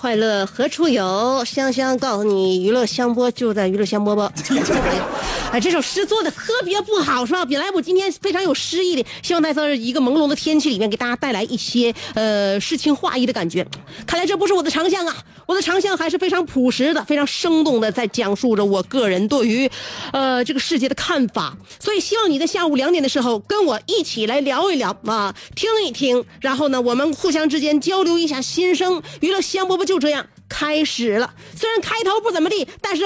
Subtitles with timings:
[0.00, 1.44] 快乐何处有？
[1.44, 4.30] 香香告诉你，娱乐香饽就在娱乐香饽饽。
[5.50, 7.42] 哎，这首诗做的特别不好，是吧？
[7.42, 13.66] 本来我今天非常有诗意的，希望在这一个朦胧的天气里面给大家带来一些呃诗情画意的感觉。
[14.06, 19.70] 看来这不是我的长项啊，我的长项还是非常朴实的、非常生动的，在讲述着我个人对于
[20.12, 21.56] 呃这个世界的看法。
[21.80, 29.02] 所以希望你在下午两点的时候跟我一起来聊一聊啊，听一听，然后呢，我们互相之间交流一下心声。
[29.20, 33.04] 娱乐香饽饽就这样开始了，虽然开头不怎么地，但是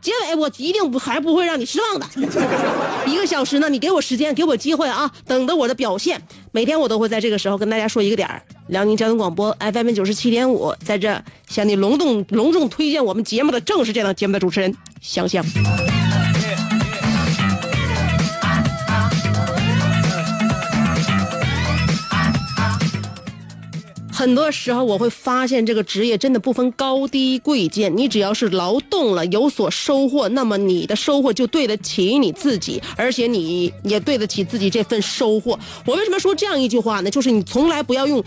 [0.00, 2.06] 结尾我一定不还不会让你失望的。
[3.06, 6.20] 一个小时呢，你给我时间，给我机会啊，等着我的表现。
[6.52, 8.42] 每天我都会在这个时候跟大家说一个点儿。
[8.68, 15.44] 辽宁交通广播 FM 九十七点五，在这向你隆重隆重推荐我们节目的正是这档节目的主持人香香。
[24.24, 35.58] 很多时候我会发现，这个职业真的不分高低贵贱，你只要是劳动了有所收获，那么你的收获就对得起你自己，而且你也对得起自己这份收获。
[35.84, 37.10] 我为什么说这样一句话呢？
[37.10, 38.24] 就是你从来不要用。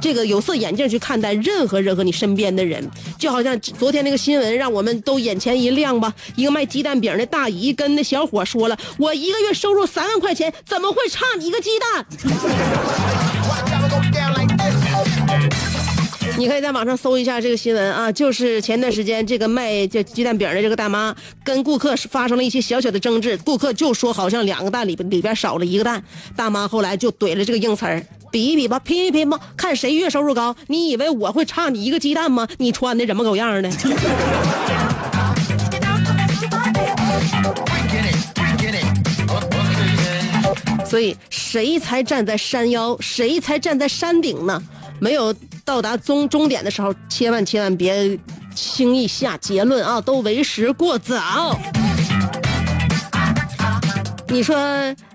[0.00, 2.88] 这个有色眼镜去看待任何人和你身边的人，
[3.18, 6.14] 就好像昨天那个新闻，让我们都眼前一亮吧。
[6.36, 12.06] 一个卖鸡蛋饼的大姨跟那小伙说了：“我一个月收入三万块钱，怎么会差你一个鸡蛋？”
[16.40, 21.14] 你可以在网上搜一下这个新闻啊，就是前段时间这个卖这鸡蛋饼的这个大妈
[21.44, 26.02] 跟顾客发生了一些小小的争执，顾客就说好像两个蛋里边里边少了一个蛋，
[26.34, 28.02] 大妈后来就怼了这个硬词儿，
[28.32, 30.56] 比一比吧，拼一拼吧，看谁月收入高。
[30.68, 32.48] 你以为我会差你一个鸡蛋吗？
[32.56, 33.70] 你穿的怎么狗样的？
[40.86, 44.62] 所以谁才站在山腰，谁才站在山顶呢？
[44.98, 45.34] 没有
[45.64, 48.18] 到达终终点的时候，千万千万别
[48.54, 51.58] 轻易下结论啊，都为时过早。
[54.28, 54.56] 你说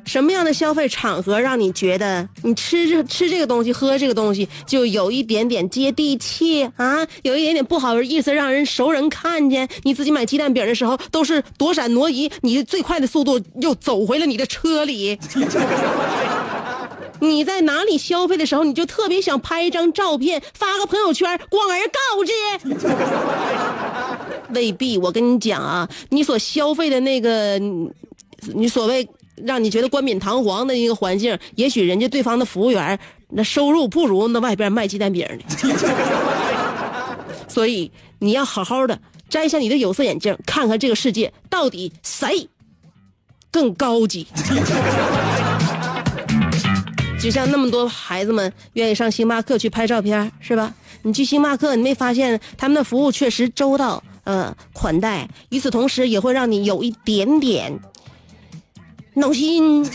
[0.04, 9.70] 什么样的消费场合让你觉得你吃吃这个东西喝这个东西就有一点点接地气啊，有一点点不好意思让人熟人看见？
[9.84, 15.18] 你自己买鸡蛋饼的时候都是躲闪挪移，你最快的速度又走回了你的车里。
[17.20, 22.32] 你在哪里消费的时候，你就特别想拍一张照片，发个朋友圈，广而告之。
[24.54, 27.60] 未必，我跟你讲啊，你所消费的那个，
[28.54, 33.00] 你所谓让你觉得冠冕堂皇的一个环境，也许人家对方的服务员
[33.30, 35.40] 那收入不如那外边卖鸡蛋饼的。
[37.48, 39.00] 所以你要好好的
[39.30, 42.48] 摘下你的有色眼镜，看看这个世界到底谁
[43.50, 44.28] 更高级。
[47.18, 50.72] 就像那么多孩子们愿意上星巴克去拍照片，是吧？
[51.02, 55.28] 你去星巴克，你没发现他们的服务确实周到，呃，款待。
[55.50, 57.80] 与此同时，也会让你有一点点
[59.16, 59.84] 闹心。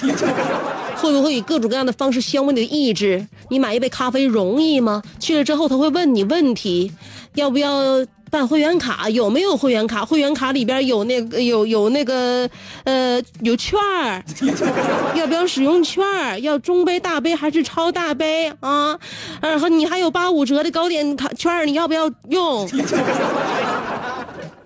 [0.96, 3.26] 会不会以各种各样的方式消磨你的意志？
[3.48, 5.02] 你买一杯咖啡容易吗？
[5.18, 6.92] 去了之后，他会问你问题，
[7.36, 10.04] 要不要办会员卡有没有会员卡？
[10.04, 12.48] 会员卡里边有那个有有那个
[12.84, 14.22] 呃有券儿，
[15.16, 16.38] 要不要使用券儿？
[16.38, 18.96] 要中杯、大杯还是超大杯啊？
[19.42, 22.68] 然后你还有八五折的糕点卡券儿，你要不要用？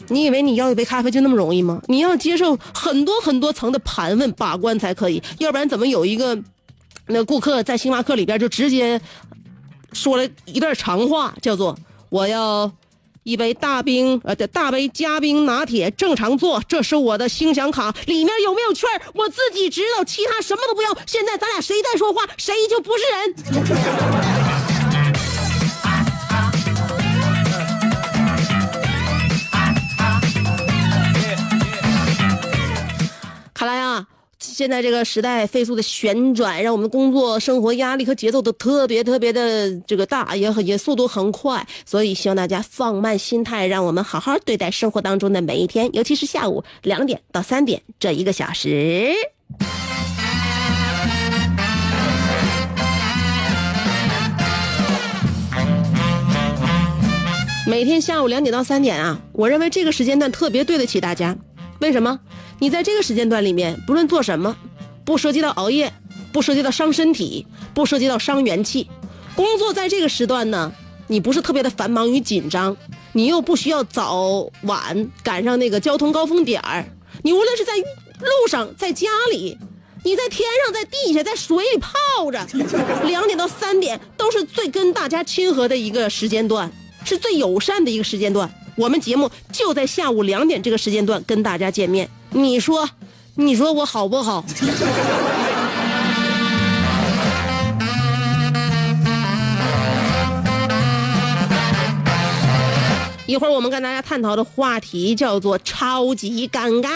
[0.09, 1.81] 你以为你要一杯咖啡就那么容易吗？
[1.87, 6.39] 你要接受很多很多层的盘问把关才可以，要不然怎么有一个
[7.07, 9.01] 那顾客在星巴克里边就直接
[9.95, 11.75] 说了一段长话，叫做
[12.11, 12.71] “我要
[13.25, 20.95] 一杯大冰呃的大杯加冰拿铁正常做，这是我的星享卡，里面有没有券我自己知道，其他什么都不要。
[21.07, 23.35] 现在咱俩谁在说话，谁就不是人。”
[33.55, 34.07] 看来啊，
[34.53, 41.67] 现在这个时代飞速的旋转，让我们工作、生活压力和节奏都特别特别的这个大，也很也速度很快。
[41.87, 49.15] 所以希望大家放慢心态，让我们好好对待生活当中的每一天，尤其是下午两点到三点这一个小时。
[57.67, 61.35] 每天下午两点到三点啊，我认为这个时间段特别对得起大家。
[61.81, 62.21] 为什么？
[62.59, 64.57] 你在这个时间段里面，不论做什么，
[65.05, 65.93] 不涉及到熬夜，
[66.33, 68.89] 不涉及到伤身体，不涉及到伤元气。
[69.35, 70.73] 工作在这个时段呢，
[71.09, 72.77] 你不是特别的繁忙与紧张，
[73.13, 76.85] 你又不需要早晚赶上那个交通高峰点儿。
[77.23, 79.59] 你无论是在路上，在家里，
[80.05, 82.47] 你在天上，在地下，在水里泡着，
[83.07, 86.71] 两点到三点都是最跟大家亲和的一个时间段，
[87.05, 88.49] 是最友善的一个时间段。
[88.77, 92.91] 我们节目就在下午两点这个时间段跟大家见面，你说，
[93.37, 94.45] 你说我好不好？
[103.25, 106.89] 一会儿我们跟大家探讨的话题叫做“超级尴尬”。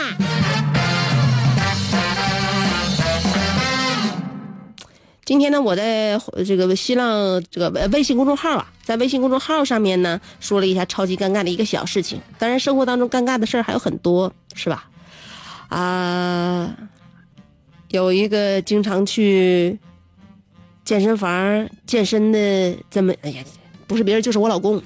[5.24, 12.20] 今天呢，我在这个新浪这个微信公众号啊，在微信公众号上面呢，说了一下超级尴尬的一个小事情。
[12.40, 14.86] 当然，生活当中尴尬的事儿还有很多，是吧？
[15.68, 16.74] 啊，
[17.88, 19.78] 有一个经常去
[20.84, 23.44] 健身房健身的这么，哎呀，
[23.86, 24.82] 不是别人就是我老公，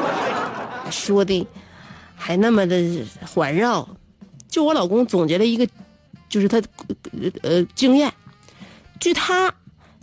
[0.90, 1.46] 说的
[2.14, 3.88] 还那么的环绕。
[4.48, 5.66] 就我老公总结了一个，
[6.28, 6.62] 就是他
[7.42, 8.12] 呃经验。
[8.98, 9.52] 据他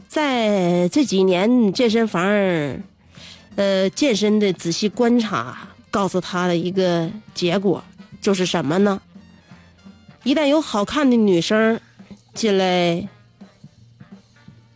[0.07, 2.24] 在这几年健身房
[3.56, 7.84] 呃健身的仔细观察，告诉他的一个结果
[8.22, 9.01] 就是什么呢？
[10.24, 11.80] 一旦有好看的女生
[12.34, 13.10] 进来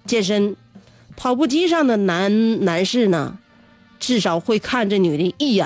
[0.05, 0.57] 健身，
[1.15, 3.37] 跑步机上的男男士呢，
[3.97, 5.65] 至少会看这女的一眼，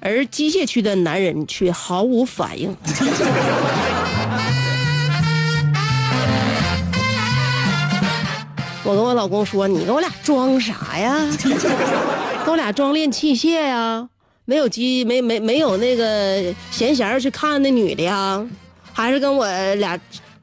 [0.00, 2.76] 而机械区的男人却毫无反应。
[8.84, 11.16] 我跟我老公说：“你跟我俩装啥呀？
[12.44, 14.08] 跟我俩装练器械呀？
[14.50, 18.44] 没有机，没没没有那个闲闲去看那女的呀？
[18.92, 19.96] 还是跟我俩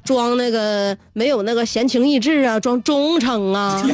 [0.06, 2.57] 装那个没有那个闲情逸致啊？
[2.57, 3.86] 装忠诚啊？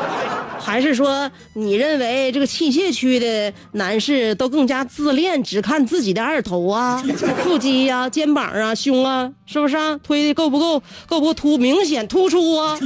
[0.58, 6.96] 还是说你认为这个器械区的男士都更加自恋，只看自己的二头啊、
[7.44, 10.00] 腹肌呀、肩膀啊、胸啊，是不是啊？
[10.02, 10.80] 推的够不够？
[11.06, 11.58] 够不够突？
[11.58, 12.78] 明显突出啊？”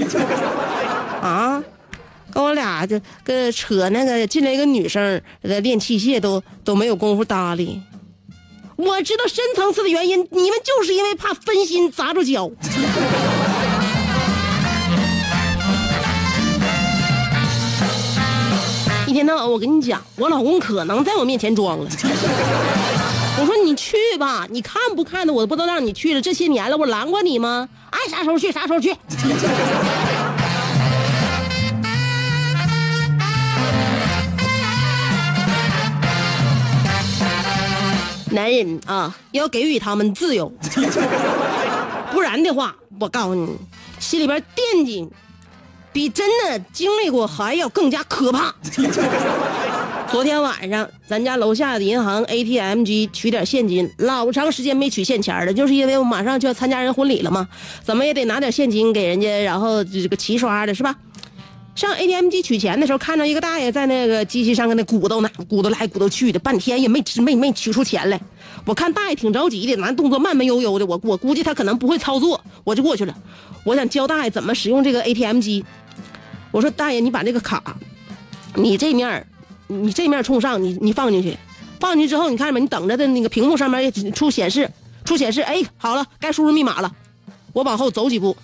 [1.23, 1.63] 啊，
[2.35, 7.81] 跟我俩就跟扯那个进来一个女生练器械都都没有功夫搭理。
[8.75, 12.51] 我知道深层次的原因，你们就是因为怕分心砸着脚。
[19.07, 21.89] 一天到晚我跟你讲，我老公可能在我面前装了。
[23.39, 26.21] 我说你去吧，你看不看的我都不知道让你去了。
[26.21, 27.69] 这些年了，我拦过你吗？
[27.91, 28.93] 爱啥时候去啥时候去。
[38.35, 40.53] 男人啊，要给予他们自由，
[42.13, 43.49] 不然的话，我告诉你，
[44.01, 45.09] 心里边惦记，
[45.93, 48.53] 比真的经历过还要更加可怕。
[50.11, 57.49] 昨天晚上，咱家楼下的银行 ATM 机取点现金，老长时间没取现钱了，就是因为我马上就要参加人婚礼了嘛，
[57.85, 60.95] 怎么也得拿点现金给人家，然后这个齐刷的是吧？
[61.75, 68.21] 上 ATM 机取钱的时候，看到一个大爷在那个机器上搁那鼓捣呢，鼓捣来鼓捣去的，半天也没没没取出钱来。
[68.65, 73.15] 我看大爷挺着急的，那动作慢慢悠悠的，我我估计他可能不会操作，我就过去了。
[73.65, 75.65] 我想教大爷怎么使用这个 ATM 机。
[76.53, 77.77] 我说大爷，你把这个卡，
[78.55, 79.27] 你这面
[79.67, 81.37] 你这面冲上，你你放进去，
[81.81, 82.61] 放进去之后，你看着没？
[82.61, 84.71] 你等着的那个屏幕上面出显示，
[85.05, 86.93] 出显示，哎，好了，该输入密码了。
[87.53, 88.37] 我往后走几步，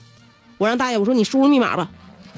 [0.59, 1.89] 我让大爷我说你输入密码吧。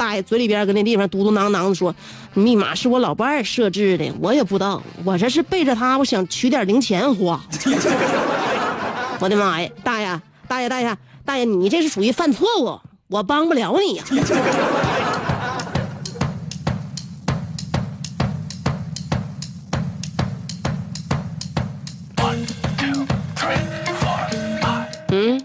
[0.03, 1.95] 大爷嘴里边搁那地方嘟嘟囔囔的说，
[2.35, 7.41] 密码是我老伴儿设置的，我也不知道，我这是背着他，我想取点零钱花。
[9.21, 14.03] 我的妈呀，大爷，大爷，大爷，大爷，你这是属于犯错误，我帮不了你呀。
[25.13, 25.41] 嗯，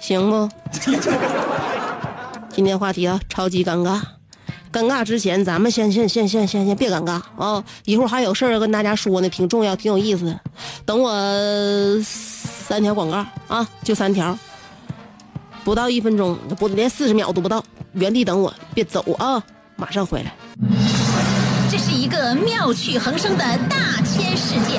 [0.00, 0.48] 行不？
[2.54, 4.00] 今天话题啊，超级尴尬。
[4.72, 7.64] 尴尬之前，咱们先先先先先先别尴尬啊！
[7.84, 10.40] 一会儿还有事儿跟大家说呢，挺重要，挺有意思的。
[10.84, 11.10] 等我
[12.04, 14.38] 三条广告啊，就三条，
[15.64, 19.42] 不到一分钟，不连四十秒都不到，原地等我，别走啊，
[19.74, 20.32] 马上回来。
[21.68, 24.78] 这是一个妙趣横生的大千世界。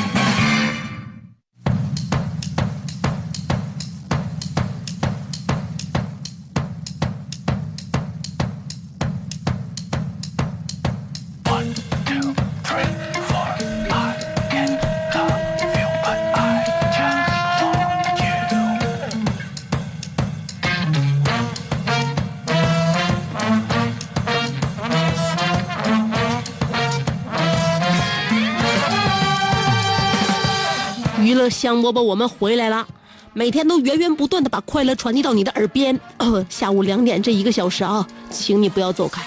[31.21, 32.87] 娱乐香饽饽，我们回来了。
[33.33, 35.97] 每天都源源不断的把快乐传递到你的耳边。
[36.17, 39.23] 呃、下午两点这一个小时啊，请你不要走开。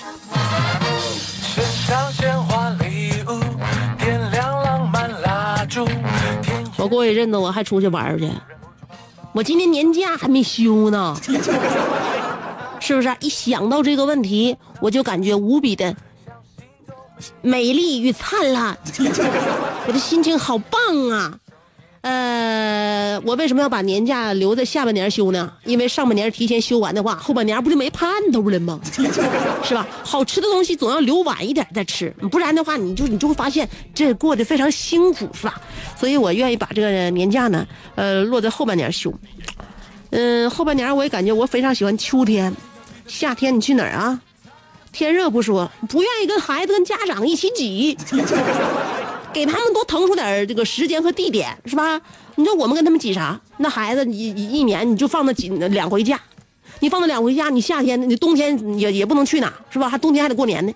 [6.76, 8.28] 我过一阵子我还出去玩儿去，
[9.32, 11.16] 我今年年假还没休呢，
[12.80, 13.16] 是不是？
[13.20, 15.94] 一想到这个问题，我就感觉无比的
[17.40, 18.76] 美丽与灿烂，
[19.86, 21.38] 我的心情好棒啊！
[22.04, 25.50] 呃，我为什么要把年假留在下半年休呢？
[25.64, 28.78] 因为上半年提前休完的话，后半年不就没盼头了吗？
[29.64, 29.86] 是吧？
[30.02, 35.58] 好吃的东西总要留晚一点再吃，不然的话，你就你就会发现这过得非常辛苦，是吧？
[35.98, 39.10] 所以我愿意把这个年假呢，呃，落在后半年休。
[40.10, 42.54] 嗯，后半年我也感觉我非常喜欢秋天，
[43.06, 44.20] 夏天你去哪儿啊？
[44.92, 47.96] 天热不说，不愿意跟孩子跟家长一起挤。
[49.34, 52.00] 给他们多腾出点这个时间和地点，是吧？
[52.36, 53.38] 你说我们跟他们挤啥？
[53.58, 56.18] 那孩子一一年你就放那几两回假，
[56.78, 59.88] 你放那两回假，你夏天你冬天也也不能去哪，是吧？
[59.88, 60.72] 还冬天还得过年呢。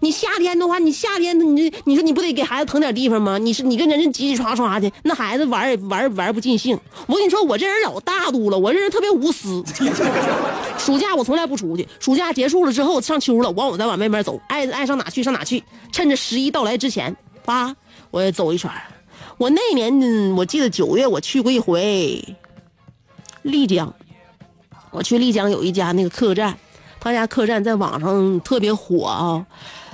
[0.00, 3.38] 你夏天的话，你夏天你你说你不得给孩子腾点地方吗？
[3.38, 6.78] 你是你跟人家挤挤刷刷的，那孩子玩也玩玩不尽兴。
[7.06, 9.64] 我跟你说，我这人老大度了，我这人特别无私。
[10.76, 15.62] 暑假我从来不出去，暑假结束了之后上秋了，完我再往外面走，爱爱上哪去上哪去。
[15.90, 17.74] 趁着十一到来之前，啊。
[18.10, 18.70] 我也走一圈
[19.36, 22.36] 我那年我记得九月我去过一回
[23.42, 23.94] 丽江，
[24.90, 26.54] 我去丽江有一家那个客栈，
[26.98, 29.46] 他家客栈在网上特别火啊，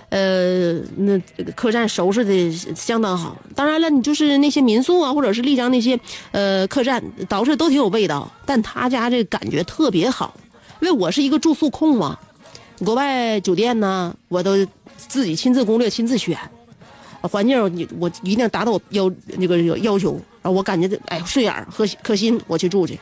[0.09, 1.19] 呃，那
[1.55, 3.37] 客栈收拾的相当好。
[3.55, 5.99] 当然了，你就是那些民宿啊，或者是丽江那些
[6.33, 8.31] 呃客栈，捯饬都挺有味道。
[8.47, 10.35] 但他家这感觉特别好，
[10.81, 12.19] 因为我是一个住宿控嘛，
[12.79, 14.57] 国外酒店呢，我都
[14.97, 16.39] 自己亲自攻略、亲自选。
[17.29, 20.51] 环境你我一定达到我要那个要求啊！
[20.51, 22.99] 我感觉这哎顺眼和可心，我去住去。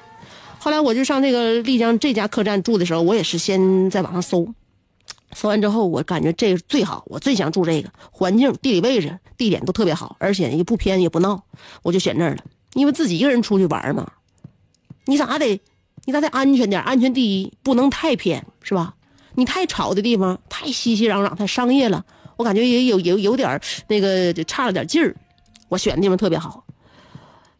[0.58, 4.46] 后来我就上这个丽江这家客栈住的时候，我也是先在网上搜，
[5.32, 11.42] 搜完之后我感觉这个最好，我最想住这个环境、地理位置、地点都特别好，而且也不偏也不闹，
[11.82, 12.44] 我就选这儿了。
[12.74, 14.12] 因为自己一个人出去玩嘛，
[15.06, 15.60] 你咋得
[16.04, 18.94] 你咋得安全点，安全第一，不能太偏，是吧？
[19.34, 22.04] 你太吵的地方，太熙熙攘攘，太商业了。
[22.36, 25.14] 我感觉也有有有点那个就差了点劲儿，
[25.68, 26.64] 我选的地方特别好。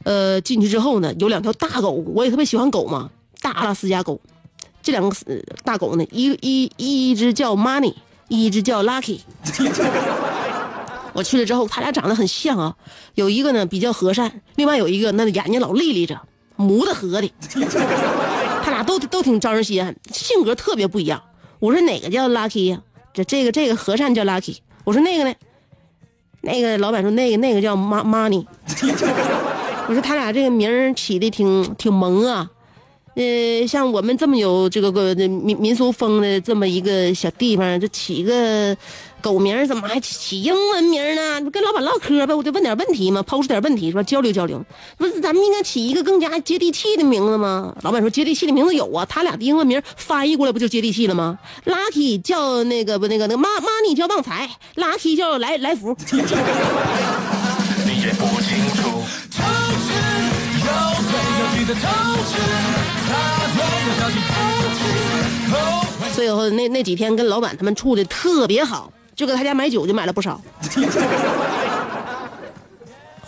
[0.04, 3.10] 呃，进去之后呢，有两条大狗，我也特别喜欢狗嘛，
[3.40, 4.20] 大阿拉斯加狗。
[4.82, 5.14] 这两个
[5.62, 7.94] 大狗呢，一一一只叫 Money，
[8.26, 9.20] 一只叫 Lucky。
[11.14, 12.74] 我去了之后，它俩长得很像啊，
[13.14, 16.18] 有一个呢比较和善，另外有一个那眼睛老立立着，
[16.56, 17.30] 模的合的。
[18.64, 21.22] 他俩都都挺招人稀罕，性格特别不一样。
[21.60, 22.80] 我说哪个叫 Lucky 呀、
[23.12, 24.58] 这这个这个和善叫 Lucky。
[24.84, 25.34] 我说那个呢？
[26.42, 28.44] 那个老板说那个那个叫 Money。
[29.88, 32.50] 我说他俩这个名儿起的挺挺萌啊。
[33.14, 38.74] 呃，像我们这么有这个个民民俗风的这么一个小地方，就起个
[39.22, 41.50] 狗名怎么还起起英文名儿呢？
[41.50, 44.02] 跟老板唠嗑呗，我得问点问题嘛，抛出点问题是吧？
[44.02, 44.62] 交流交流。
[44.98, 47.74] 不是，咱们应该起一个更加接地气的名字吗？
[47.82, 55.96] 老板说接地气的名字有啊，他俩的英文名翻译过来不就接地气了吗？Lucky 叫那个不那个那个 Ma Money 叫旺财，Lucky 叫来来福。
[66.14, 70.40] 最后那那几天跟老板他们处的特别好，就搁他家买酒就买了不少。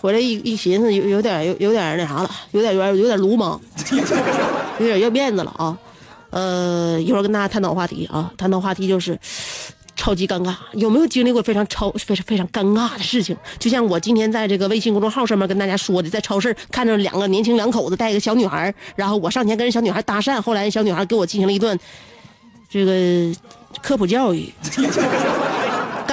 [0.00, 3.58] 回来一一寻思，有有点有有点那啥了，有点有点有点鲁莽，
[4.78, 5.78] 有点要面子了啊。
[6.28, 9.18] 呃，一会儿跟大家探讨话题啊，探讨话题就是
[9.96, 13.34] 超级尴尬，有没有经历过非常超非常非常尴尬的事情？
[13.58, 21.78] 就像我今天在这个微信公众号上面跟大家说的，在超市看着两个年轻两口子带一个小女孩，然后我上前跟人小女孩搭讪，后来小女孩给我进行了一段
[22.68, 22.92] 这个
[23.80, 24.52] 科普教育。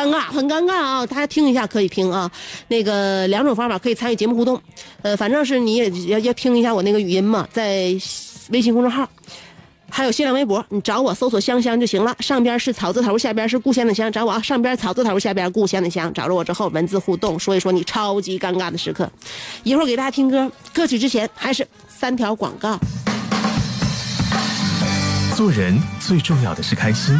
[0.02, 1.06] 尴尬，很尴尬啊！
[1.06, 2.30] 大家听一下可以听啊。
[2.70, 4.60] 那个两种方法可以参与节目互动，
[5.04, 7.96] 呃，反正是你也要要听一下我那个语音嘛，在
[8.50, 9.08] 微信公众号，
[9.90, 12.16] 还有新浪微博，你找我搜索香香就行了。
[12.20, 14.42] 上边是草字头，下边是故乡的乡，找我啊。
[14.42, 19.08] 上边草字头，下边故乡的乡，找着我之后文字互动，说一说你超级尴尬的时刻。
[19.62, 22.80] 一会儿给大家听歌，歌曲之前还是三条广告。
[25.36, 27.20] 做人最重要的是开心，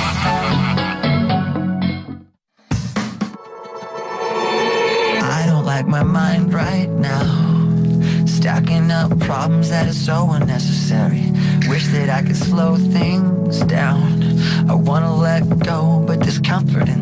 [9.51, 11.31] Problems that are so unnecessary.
[11.67, 14.39] Wish that I could slow things down.
[14.69, 17.00] I wanna let go, but there's comfort in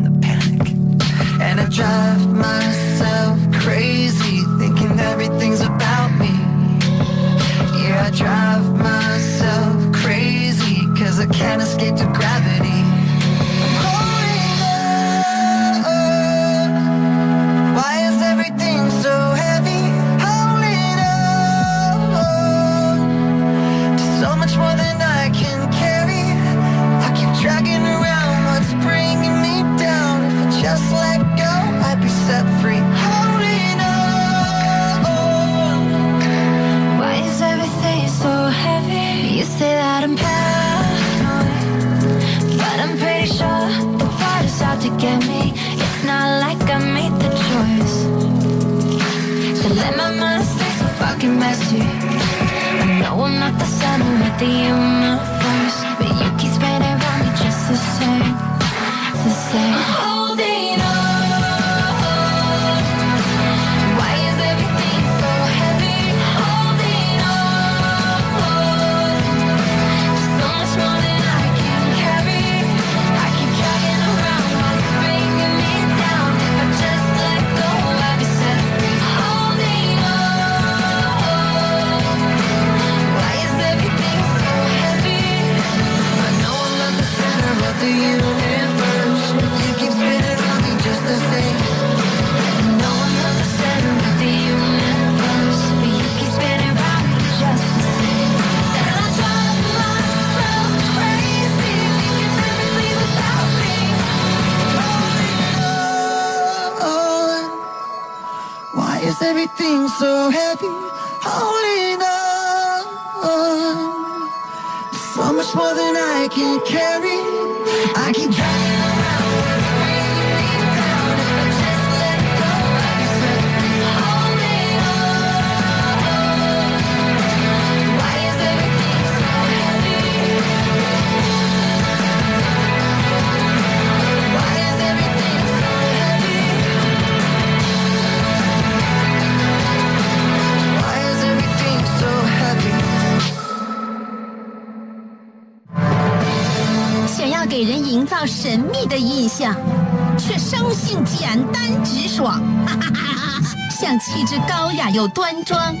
[154.92, 155.74] 又端庄，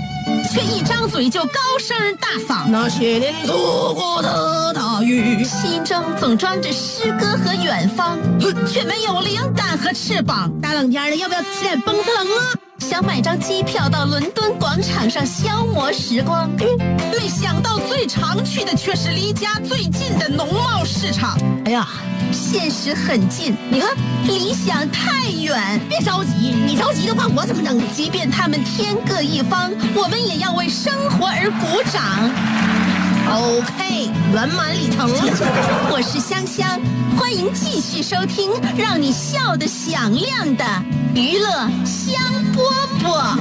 [0.52, 2.68] 却一张嘴就高声大嗓。
[2.68, 4.72] 那些年错过的
[5.50, 8.16] 心中总装着诗歌和远方，
[8.68, 10.48] 却没有灵感和翅膀。
[10.62, 12.54] 大冷天的，要不要吃点蹦特冷啊？
[12.78, 16.48] 想买张机票到伦敦广场上消磨时光，
[17.10, 21.36] 没想到最常去的却是离家最近的农贸市场。
[21.64, 21.86] 哎呀，
[22.30, 23.90] 现实很近，你看
[24.24, 25.80] 理想太远。
[25.88, 27.82] 别着急，你着急的话我怎么整？
[27.92, 32.30] 即便他们天各一方，我们也要为生活而鼓掌。
[33.32, 35.22] OK，圆满礼成了。
[35.92, 36.80] 我是香香，
[37.16, 40.64] 欢迎继续收听让你笑得响亮的
[41.14, 41.48] 娱乐
[41.84, 42.20] 香
[42.52, 42.58] 饽
[43.04, 43.36] 饽。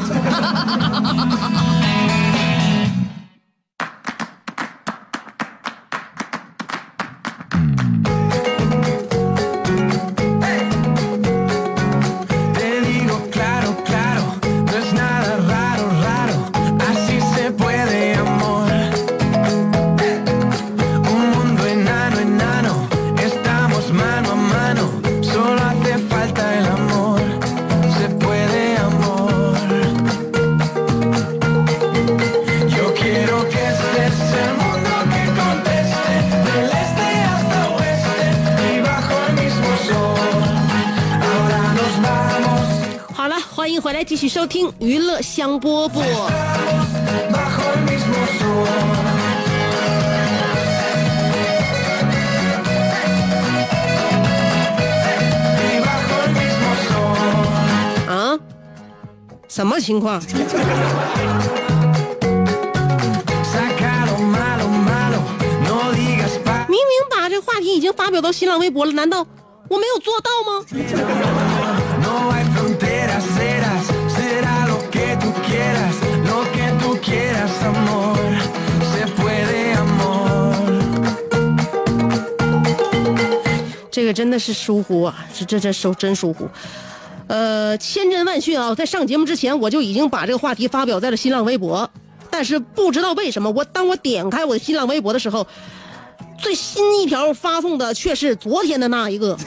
[44.00, 46.00] 来继续收听娱乐香饽饽。
[58.08, 58.40] 啊？
[59.50, 60.22] 什么情况？
[60.22, 60.38] 明
[66.70, 69.28] 明把这话题已经发表到新浪微博了，难道
[69.68, 70.64] 我没有做到吗？
[83.92, 85.26] 这个真的是疏忽啊！
[85.38, 86.48] 这这这手真疏忽。
[87.28, 88.74] 呃，千真万确啊！
[88.74, 91.90] 在上节目之前，我就已经把这个话题发表在了新浪微博，
[92.32, 95.46] 但是不知道为什么，我当我点开我的新浪微博的时候，
[96.38, 99.38] 最新一条发送的却是昨天的那一个。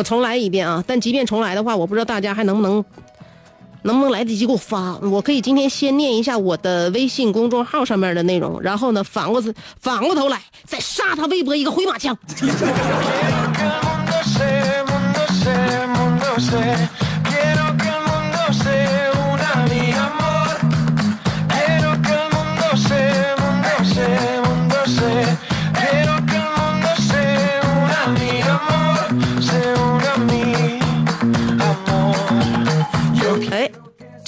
[0.00, 0.82] 我重来一遍啊！
[0.86, 2.82] 但即便重来的话，我不知道大家还能不能
[3.82, 4.96] 能不能来得及给我发。
[5.02, 9.44] 我可以今天先念一下我的微信公众号上面的内容，然后呢，反过
[9.78, 12.16] 反过头来再杀他微博一个回马枪。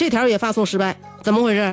[0.03, 1.73] 这条也发送失败怎么回事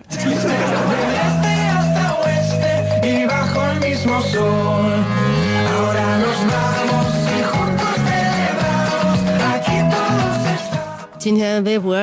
[11.17, 11.97] 今天微博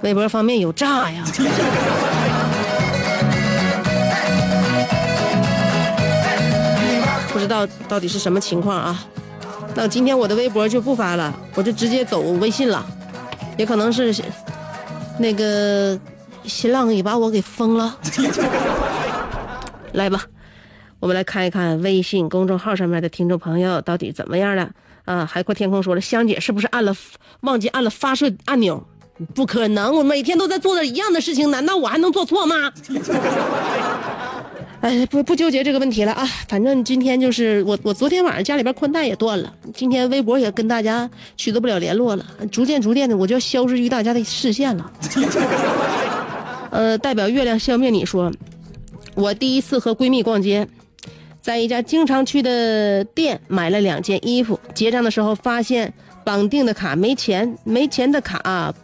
[0.00, 1.22] 微博方面有诈呀。
[7.28, 9.04] 不知道到底是什么情况啊
[9.74, 12.82] 那今天我的微博就不发了我就直接走微信了
[13.58, 14.10] 也可能是
[15.18, 15.98] 那个
[16.44, 17.98] 新浪也把我给封了。
[19.92, 20.22] 来吧，
[21.00, 24.70] 我们来看一看微信公众号上面的听众朋友到底怎么样了。
[25.04, 26.94] 啊，海阔天空说了，香姐是不是按了
[27.40, 28.82] 忘记按了发射按钮？
[29.32, 32.72] 不可能，我每天都在做的一样的事情，难道我还能做错吗？
[34.84, 44.92] 哎，不不纠结这个问题了啊，反正今天就是我我昨天晚上家里边宽带也断了，今天微博也跟大家取得不了联络了，逐渐逐渐的我就要消失于大家的视线了。
[46.70, 48.30] 呃，代表月亮消灭你说，
[49.14, 50.68] 我第一次和闺蜜逛街，
[51.40, 55.90] 在一家经常去的店买了两件衣服，结账的时候发现
[56.24, 58.74] 绑定的卡没钱，没钱的卡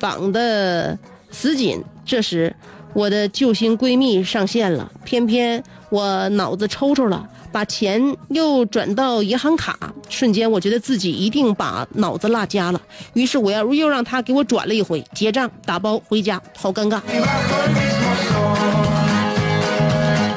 [0.00, 0.98] 绑的
[1.30, 1.80] 死紧。
[2.06, 2.54] 这时，
[2.94, 9.76] 我的救星闺蜜上线了，偏偏我脑子抽抽了，把钱又转到银行卡，
[10.08, 12.80] 瞬间我觉得自己一定把脑子落家了。
[13.14, 17.00] 于是我要又让她给我转了一回，结账打包回家，好尴尬。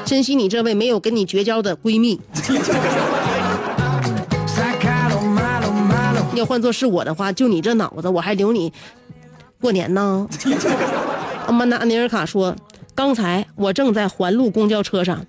[0.04, 2.20] 珍惜你这位没有跟你绝交的闺蜜。
[6.34, 8.74] 要换做是我的话，就你这脑子，我还留你
[9.60, 10.28] 过年呢？
[11.48, 12.54] 阿曼达尼尔卡说，
[12.94, 15.26] 刚才我正在环路公交车上，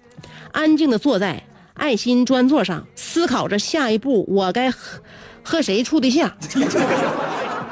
[0.50, 1.40] 安静的坐在
[1.74, 5.00] 爱心专座上，思考着下一步我该和
[5.44, 6.28] 和谁处对象。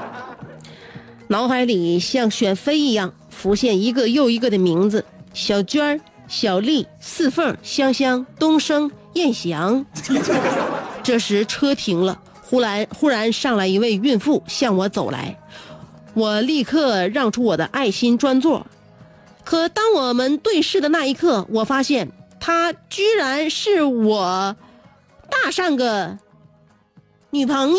[1.27, 5.05] 脑海里像选妃一样浮现一个又一个的名字：
[5.35, 9.85] 小娟、小丽、四凤、香香、东升、燕翔。
[11.03, 15.37] 这时车停了，忽然忽然上来一位孕妇向我走来，
[16.17, 18.67] 我立刻让出我的爱心专座。
[19.45, 22.09] 可当我们对视的那一刻，我发现
[22.41, 24.57] 她居然是我
[25.31, 26.17] 大上个
[27.29, 27.77] 女朋友。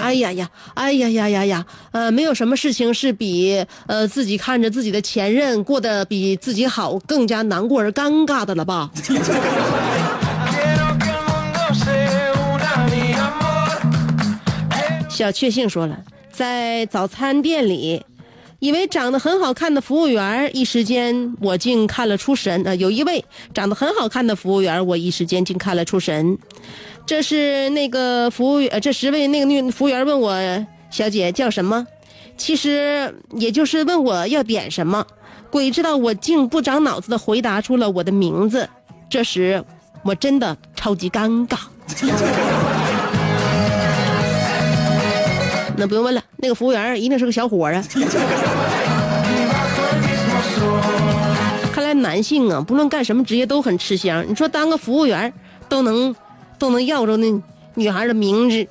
[0.00, 8.90] 哎呀呀，哎呀呀呀呀，呃，没有什么事情是比呃自己看着自己的前任过得比自己好更加难过而尴尬的了吧？
[15.16, 15.98] 小确幸说了，
[16.30, 18.04] 在早餐店里，
[18.58, 22.62] 一位长得很好看的服务员，一时间我竟看了出神。
[22.66, 23.24] 呃，有一位
[23.54, 26.36] 长得很好看的服务员，我一时间竟看了出神。
[27.06, 31.86] 这是那个服务员，这十位那个女服务员问我小姐叫什么，
[32.36, 35.06] 其实也就是问我要点什么。
[35.50, 38.68] 鬼知道我竟不长脑子的回答出了我的名字。
[39.08, 39.64] 这时
[40.04, 41.56] 我真的超级尴尬。
[45.76, 47.84] 那不用问了，那个服务员一定是个小伙啊。
[51.72, 54.24] 看来男性啊，不论干什么职业都很吃香。
[54.26, 55.32] 你说当个服务员
[55.68, 56.14] 都能
[56.58, 57.30] 都能要着那
[57.74, 58.66] 女孩的名字。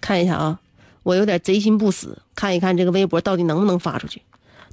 [0.00, 0.60] 看一下啊，
[1.02, 4.22] 我有点贼心不死，看一看这个微博到底能不能发出去。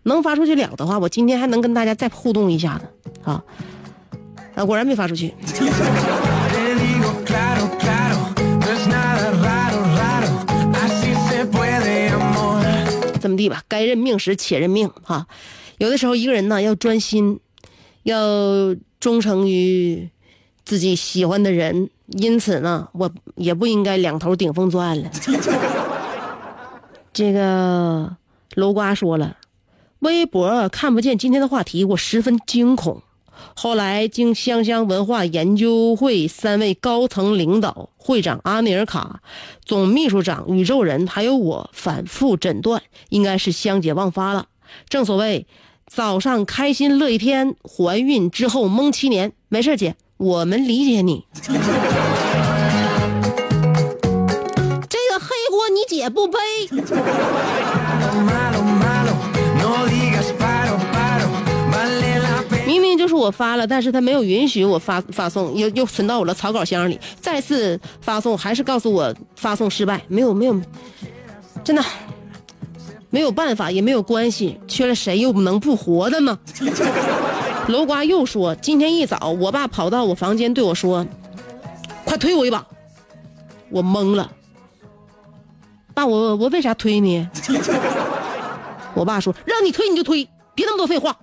[0.04, 2.82] 能发出去了的话，我今天还能跟大家再互动一下呢。
[3.24, 3.44] 啊，
[4.54, 5.34] 啊，果然没发出去。
[13.24, 15.26] 这么地吧，该认命时且认命哈。
[15.78, 17.40] 有的时候一个人呢要专心，
[18.04, 20.10] 要忠诚于
[20.66, 25.10] 自己喜欢的人，因此呢，我也不应该两头顶风作案了。
[27.14, 28.18] 这个
[28.56, 29.38] 楼瓜说了，
[30.00, 33.02] 微博看不见今天的话题，我十分惊恐。
[33.56, 39.22] 后来经香香文化研究会三位高层领导、会长阿内尔卡、
[39.66, 44.48] 总秘书长宇宙人，还有我反复诊断，应该是香姐忘发了。
[44.90, 45.46] 正所谓，
[45.88, 49.34] 早上开心乐一天，怀孕之后蒙七年。
[49.50, 51.26] 没事，姐，我们理解你。
[54.90, 56.40] 这个黑锅你姐不背。
[62.74, 70.60] 明明就是我发了，但是他没有允许我发发送，又又存到我的草稿箱里，再次发送还是告诉我发送失败，没有没有，
[71.64, 71.84] 真的
[73.12, 76.40] 没有办法，也没有关系，缺了谁又能不活的呢？
[77.70, 81.06] 楼瓜又说，今天一早我爸跑到我房间对我说
[82.04, 82.66] ：“快推我一把。”
[83.70, 84.32] 我懵了，
[85.94, 87.28] 爸，我我为啥推你？
[88.96, 91.16] 我爸说：“让你推你就推，别那么多废话。”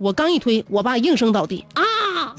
[0.00, 2.34] 我刚一推，我爸应声倒地啊！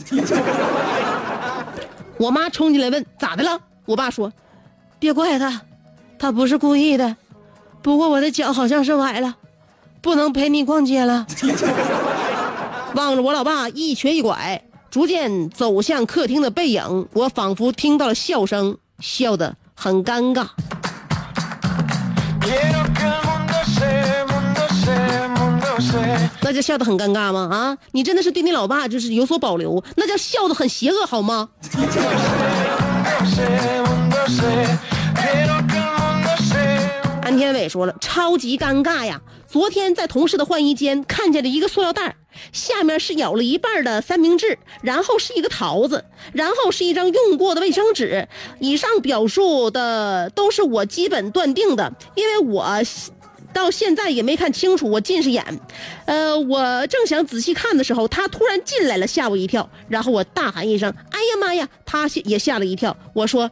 [2.17, 3.59] 我妈冲进来问咋的了？
[3.85, 4.33] 我爸说
[4.97, 5.61] ：“别怪他，
[6.17, 7.15] 他不是故意的。
[7.83, 9.35] 不过我的脚好像是崴了，
[10.01, 11.27] 不能陪你逛街了。”
[12.95, 20.47] 望着我老爸一瘸一拐，逐渐走向客厅的背影，我仿佛听到了笑声，笑得很尴尬。
[26.41, 27.49] 那叫笑得很尴尬吗？
[27.51, 31.49] 啊，你真的是对你老爸就是有所保留，那叫笑得很邪恶好吗？
[37.21, 39.21] 安天伟说了，超级尴尬呀！
[39.47, 42.15] 昨天在同事的换衣间看见了一个塑料袋，
[42.51, 48.27] 下面是咬了一半的三明治，然后是一个桃子，然后是一张用过的卫生纸。
[48.59, 52.65] 以上表述的都是我基本断定的，因为我
[53.53, 55.43] 到现在也没看清楚，我近视眼。
[56.05, 59.69] 呃，我正想仔细看的时候，他突然进来了，吓我一跳。
[59.87, 62.95] 然后我大喊一声：“哎呀妈呀！”他也吓了一跳。
[63.13, 63.49] 我说：“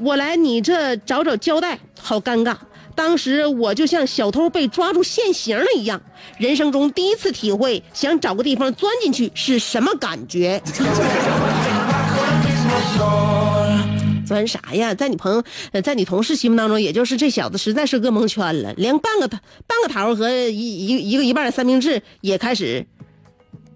[0.00, 2.56] 我来你这找找胶带，好尴尬。”
[2.94, 6.00] 当时我就像小偷被抓住现行了一样，
[6.36, 10.60] 人生中第一次体会想找个地方钻进去是什么感觉。
[14.28, 14.94] 酸啥呀？
[14.94, 15.42] 在你朋友，
[15.80, 19.40] 在你同事心目当中，也就是这小子实在是个蒙圈了，连半个半
[19.82, 22.86] 个桃和一一一个一半的三明治也开始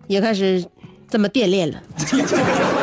[0.06, 0.64] 也开始
[1.08, 1.82] 这么惦念了。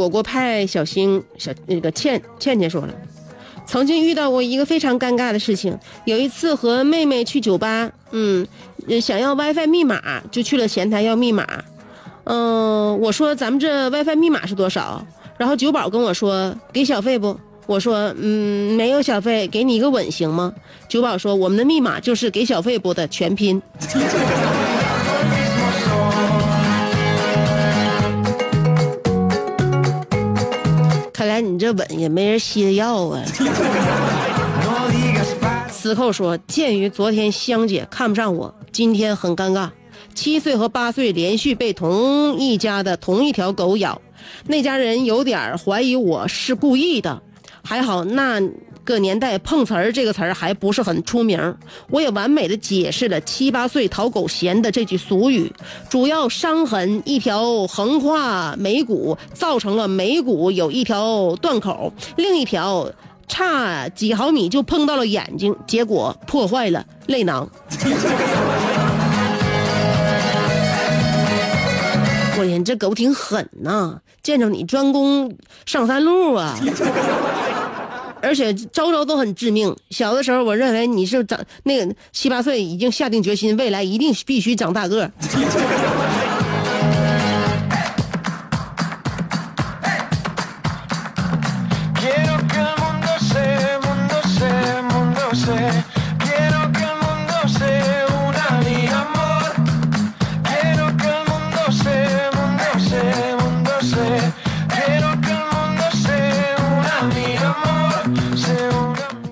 [0.00, 2.94] 果果派小星小那个倩倩倩说了，
[3.66, 5.78] 曾经遇到过一个非常尴尬的事情。
[6.06, 8.46] 有一次和妹妹去酒吧，嗯，
[9.02, 11.46] 想要 WiFi 密码，就去了前台要密码。
[12.24, 15.06] 嗯、我说咱们这 WiFi 密码是多少？
[15.36, 17.38] 然后酒保跟我说给小费不？
[17.66, 20.52] 我说嗯没有小费，给你一个吻行吗？
[20.88, 23.60] 酒保说我们的密码就是给小费不的全拼。
[31.20, 33.22] 看来你这吻也没人吸的药啊。
[35.70, 39.68] 死扣说，鉴于昨天香姐看不上我，今天很尴尬。
[40.14, 44.00] 七岁和八岁连续被同一家的同一条狗咬，
[44.46, 47.20] 那家人有点怀疑我是故意的。
[47.62, 48.40] 还好那
[48.84, 51.56] 个年代“碰瓷儿”这个词儿还不是很出名，
[51.88, 55.52] 我也完美的解释了七八岁讨狗嫌的这句俗语。
[55.88, 62.90] 主要伤痕一条横跨眉骨，造成了眉骨有一条断口，另一条
[63.28, 67.48] 差几毫米就碰到了眼睛，结果破坏了泪囊。
[72.38, 76.56] 我天，这狗挺狠呐、见着你专攻上三路啊！
[78.22, 79.74] 而且招招都很致命。
[79.90, 85.10] 小的时候，我认为你是长那个七八岁已经下定决心，未来一定必须长大个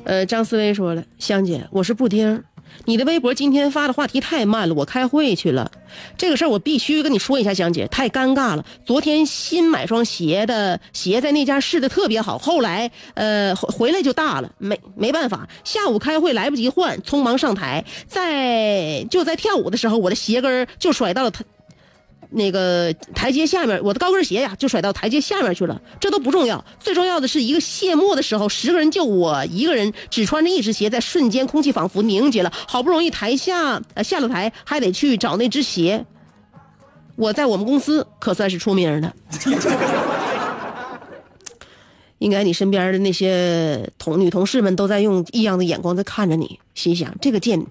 [0.04, 2.42] 呃，张思维说了，香姐，我是布丁，
[2.86, 5.70] 你的微博今天发的话题太慢了，我开会去了。
[6.16, 8.64] 这个事儿我必须跟你说一下，香姐，太尴尬了。
[8.86, 21.44] 昨天新买双鞋的鞋在那家试的特别好，后来呃回回来就大了，没没办法，下午开会来不及换，匆忙上台，在就在跳舞的时候，我的鞋跟就甩到了他。
[22.30, 25.80] 那个台阶下面，我的高跟鞋呀就甩到台阶下面去了。
[25.98, 32.52] 这都不重要，最重要的是一个谢幕的时候，十个人就我一个人只穿着一只鞋，在瞬间空气仿佛凝结了。
[32.68, 36.04] 好不容易台下呃下了台，还得去找那只鞋。
[37.16, 39.12] 我在我们公司可算是出名的。
[42.18, 47.64] 应该你身边的那些同女同事们都在用异样的眼光在看着你，心想这个贱，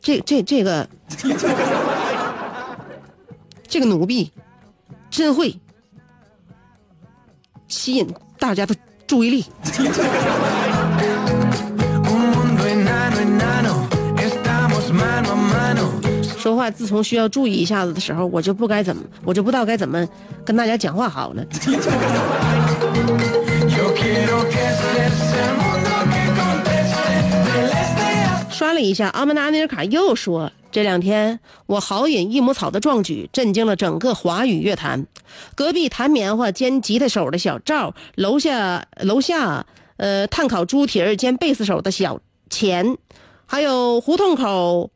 [0.00, 0.88] 这这这个。
[3.68, 4.32] 这个奴婢
[5.10, 5.54] 真会
[7.68, 8.74] 吸引大家的
[9.06, 9.44] 注意力。
[16.38, 20.08] 说话自从需要注意一下子的时候，我就不该怎么，我就不知道该怎么
[20.46, 21.44] 跟大家讲话好了。
[28.58, 35.06] 刷了一下，阿曼达尼尔卡又说：“这两天我豪饮益母草的壮举，震惊了整个华语乐坛。
[35.54, 39.64] 隔壁弹棉花兼吉他手的小赵，楼下楼下
[39.96, 42.96] 呃炭烤猪蹄儿兼贝斯手的小钱，
[43.46, 44.90] 还有胡同口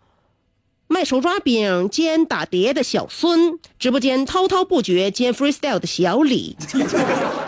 [0.89, 6.57] 卖手抓饼兼打碟的小孙，直播间滔滔不绝兼 freestyle 的小李，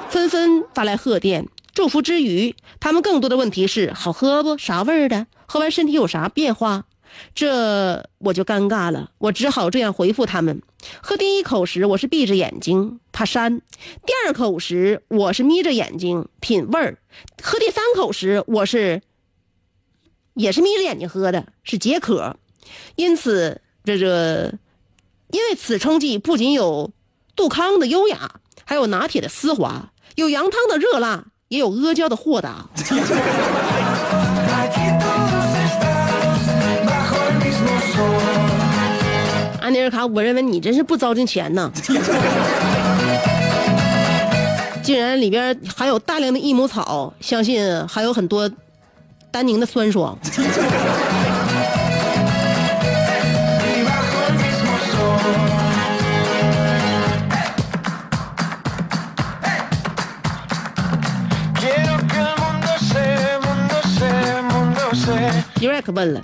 [0.09, 1.49] 纷纷发来贺电。
[1.75, 4.57] 祝福之余，他们更多的问题是：好喝不？
[4.57, 5.27] 啥味儿的？
[5.47, 6.85] 喝完身体有啥变化？
[7.35, 10.63] 这我就尴尬了，我只好这样回复他们：
[11.03, 13.61] 喝第一口时，我是闭着眼睛怕膻；
[14.07, 16.95] 第二口时，我是眯着眼睛品味儿；
[17.43, 19.03] 喝第三口时，我是
[20.35, 22.37] 也是眯着眼睛喝的，是解渴。
[22.95, 24.55] 因此，这这，
[25.31, 26.93] 因为此称记不仅有
[27.35, 32.67] 杜康的优雅，还有拿铁的丝滑，有羊汤的热辣，也有阿胶的豁达。
[39.61, 41.71] 安尼尔卡，我认为你真是不糟践钱呐！
[44.83, 48.51] 竟然里边含有大量的益母草，相信还有很多
[49.31, 50.19] 丹宁的酸爽。
[65.65, 66.21] 迪瑞克问了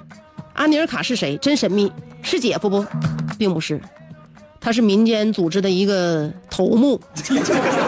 [0.52, 1.34] 阿尼尔卡是谁？
[1.38, 2.84] 真神秘是姐夫不？
[3.38, 3.80] 并不是
[4.60, 7.00] 他是民间组织的一个头目。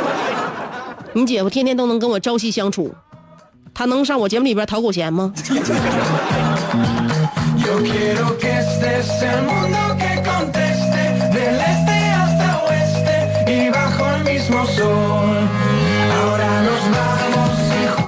[1.12, 2.94] 你姐夫天天都能跟我朝夕相处
[3.74, 5.34] 他能上我节目里边讨口钱吗？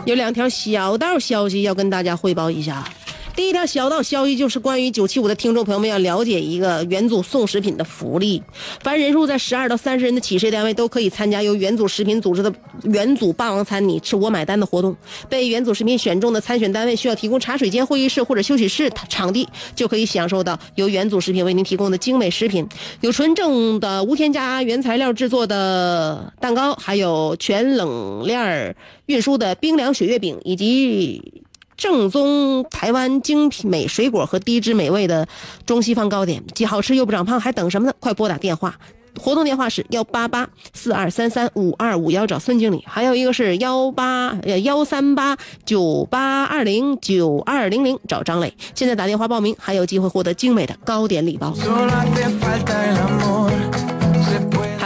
[0.07, 2.82] 有两条小道消息要跟大家汇报一下。
[3.37, 8.41] 第一条小道消息就是关于九七五的听众朋友们要了解一个元祖送食品的福利，
[8.80, 12.53] 凡人数在十二到三十人的企事业单位都可以参加由元祖食品组织的
[12.85, 14.97] 元祖霸王餐你吃我买单的活动。
[15.28, 22.64] 被元祖食品选中的参选单位需要提供茶水间、会议室或者休息室场地，就可以享受到由元祖食品为您提供的精美食品，
[23.01, 28.76] 有纯正的无添加原材料制作的蛋糕，还有全冷链
[29.07, 31.43] 运输的冰凉雪月饼，以及
[31.85, 35.28] 正宗台湾精品美水果和低脂美味的
[35.66, 37.93] 中西方糕点，既好吃又不长胖，还等什么呢？
[38.01, 38.74] 快拨打电话！
[39.20, 42.82] 活动电话是幺八八四二三三五二五幺，找孙经理。
[42.87, 48.55] 还有一个是幺八呃幺三八九八二零九二零零，找张磊。
[48.74, 51.55] 现在打电话报名，还有机会获得精美的糕点礼包。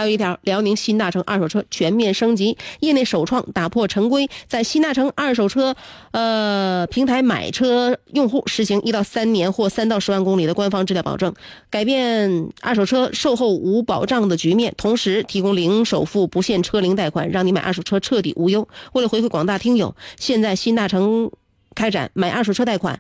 [0.09, 5.75] 一条，辽宁新大成二手车全面升级，业内首创打破陈规，在新大成二手车
[6.13, 11.35] 呃平台买车用户实行一到三年或三到十万公里的官方质量保证，
[11.71, 18.67] 改变二手车售后无保障的局面，同时提供零首付、不限车龄贷款，让你买二手车彻底无忧。
[18.93, 21.31] 为了回馈广大听友，现在新大成
[21.75, 22.99] 开展买二手车贷款。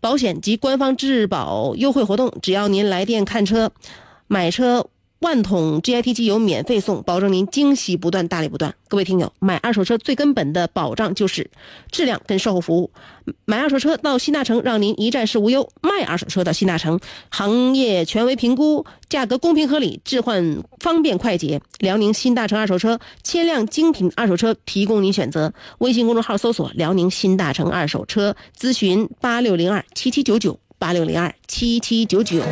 [0.00, 3.72] 保险及官方质保优惠活动，只要您来电看车、
[4.26, 4.86] 买车，
[5.20, 8.74] 万桶 GIT 机油免费送，保证您惊喜不断，大礼不断。
[8.88, 11.50] 各位听友，买二手车最根本的保障就是
[11.90, 12.90] 质量跟售后服务。
[13.46, 17.00] 买二手车到新大成，让您一站式无忧；卖二手车到新大成，
[17.30, 21.58] 行业权威评估，价格公平合理，置换方便快捷。
[21.78, 25.52] 辽宁新大成二手车，千辆精品二手车提供您选择。
[25.78, 32.42] 微信公众号搜索“辽宁新大成二手车”，咨询八六零二七七九九八六零二七七九九。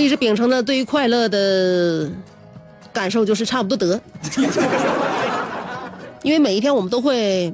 [0.00, 2.10] 一直秉承的对于快乐的
[2.92, 4.00] 感受就是差不多得，
[6.22, 7.52] 因为每一天我们都会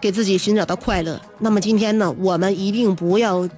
[0.00, 1.20] 给自己寻找到快乐。
[1.38, 3.48] 那么今天呢，我们一定不要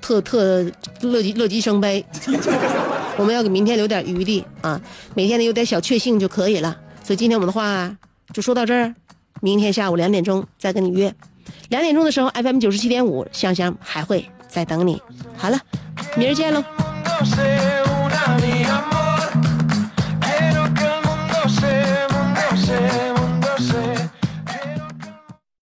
[0.00, 0.64] 特特
[1.00, 2.04] 乐极乐极生悲，
[3.16, 4.80] 我们要给明天留点余地啊，
[5.14, 6.76] 每天呢有点小确幸就可以了。
[7.02, 7.96] 所以今天我们的话
[8.32, 8.94] 就说到这儿，
[9.40, 11.12] 明天下午两点钟再跟你约。
[11.68, 15.00] 两点钟的时候，FM 九十七点五香香还会再等你。
[15.36, 15.58] 好了，
[16.16, 16.62] 明儿见喽。
[17.24, 18.95] sé una amiga más.